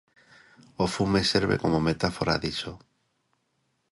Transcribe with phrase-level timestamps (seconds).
[0.83, 2.73] O fume serve como metáfora diso.